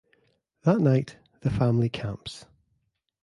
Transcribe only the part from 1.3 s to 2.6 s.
the family camps.